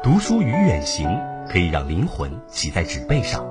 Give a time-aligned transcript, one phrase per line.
[0.00, 1.08] 读书与远行
[1.50, 3.44] 可以让灵魂骑在纸背上，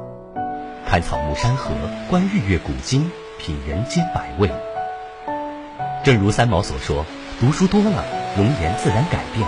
[0.87, 1.73] 看草木山河，
[2.09, 4.49] 观日月古今，品人间百味。
[6.05, 7.05] 正如三毛所说
[7.41, 8.05] ：“读书多了，
[8.37, 9.45] 容颜自然改变。”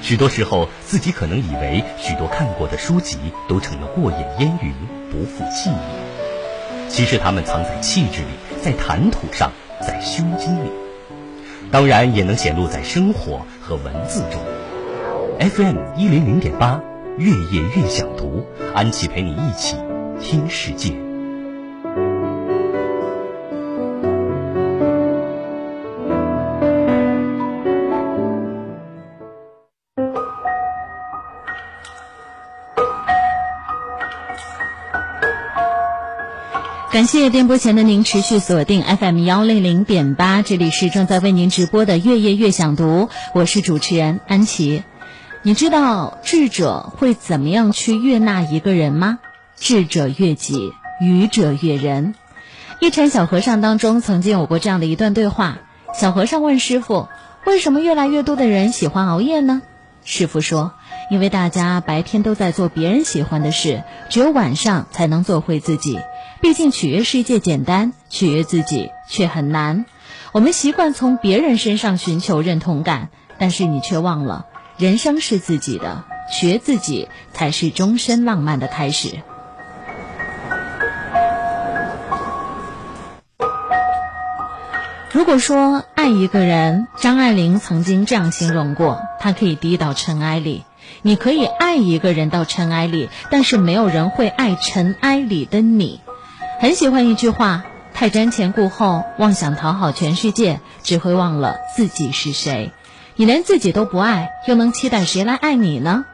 [0.00, 4.72] 许多时候，自己可能以为许多看过的书籍都成了过眼烟云，
[5.10, 6.88] 不复记忆。
[6.88, 10.70] 其实，它们藏在气质里，在谈吐上，在胸襟里，
[11.70, 14.40] 当然也能显露在生活和文字中。
[15.40, 16.82] FM 一零零点八，
[17.16, 18.44] 月夜月想读，
[18.74, 19.74] 安琪陪你一起
[20.20, 20.92] 听世界。
[36.92, 44.82] 感谢电波前的您持续锁定 FM 幺零零点八，这里是正在为您直播的《月夜月想读》，我是主持人安琪。
[45.42, 49.20] 你知道智者会怎么样去悦纳一个人吗？
[49.56, 52.14] 智者悦己，愚者悦人。
[52.78, 55.56] 一禅小和尚当中曾经有过这样的一段对话：
[55.94, 57.08] 小和尚问师傅，
[57.46, 59.62] 为什么越来越多的人喜欢熬夜呢？
[60.04, 60.74] 师傅说，
[61.10, 65.98] 因为大家白天都在做别人喜欢的事，只有晚上才能做回自己。
[66.42, 69.86] 毕竟取悦世界简单，取悦自己却很难。
[70.32, 74.44] 我们习惯从别人身上寻求认同感，但是你却忘了，
[74.80, 79.20] 人生是自己的，学自己才是终身浪漫的开始。
[85.12, 90.64] 如果说爱一个人，张爱玲曾经这样形容过：她可以低到尘埃里。
[91.02, 96.00] 你可以爱一个人到尘埃里，但是没有人会爱尘埃里的你。
[96.58, 102.72] 很喜欢一句话：太瞻前顾后，妄想讨好全世界，只会忘了自己是谁。
[103.20, 106.06] 你连自己都不爱，又能期待谁来爱你呢？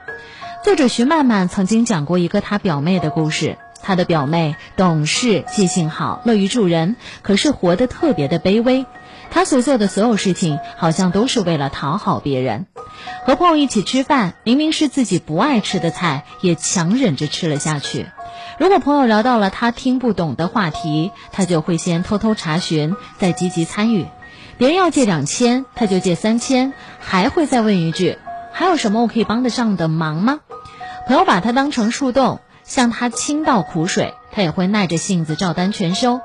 [0.65, 3.59] 作者徐曼曼曾经讲过一个她表妹的故事。
[3.81, 8.87] 她的表妹懂事、记性好、乐于助人，可是活得特别的卑微。
[9.31, 12.67] 她所做的所有事情，好像都是为了讨好别人。
[13.25, 18.07] 和朋友一起吃饭，明明是自己不爱吃的菜，也强忍着吃了下去。
[18.59, 24.07] 如果朋友聊到了他听不懂的话题，他就会先偷偷查询，再积极参与。
[24.59, 26.73] 别人要借两千，他就借三千，
[27.09, 28.19] 还会再问一句
[28.53, 30.41] ：“还有什么我可以帮得上的忙吗？”
[31.07, 36.21] 朋友把他当成树洞，向他倾倒苦水，他也会耐着性子照单全收。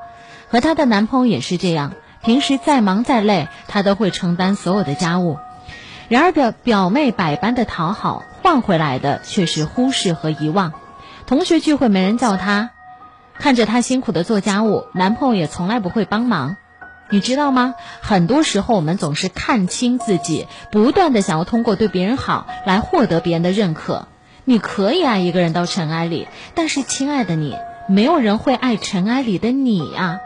[0.50, 1.92] 和她的男朋友也是这样，
[2.24, 5.38] 平时再忙再累，他都会承担所有的家务。
[6.08, 10.72] 然而表表妹百般的讨好，换回来的却是忽视和遗忘。
[11.26, 12.70] 同学聚会没人叫她，
[13.38, 16.56] 看着她辛苦的做家务，男朋友也从来不会帮忙。
[17.12, 17.74] 你知道吗？
[18.00, 24.08] 很多时候我们总是看清自己，不断的想要通过对别人好来获得别人的认可。
[24.44, 27.54] 你可以爱一个人到尘埃里，但是亲爱的你，
[27.86, 30.20] 没有人会爱尘埃里的你啊！